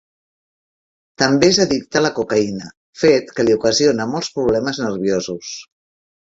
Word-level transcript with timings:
També 1.21 1.49
és 1.53 1.59
addicte 1.65 1.99
a 1.99 2.03
la 2.07 2.11
cocaïna, 2.21 2.71
fet 3.03 3.31
que 3.37 3.47
li 3.47 3.55
ocasiona 3.61 4.11
molts 4.17 4.33
problemes 4.41 4.85
nerviosos. 4.89 5.57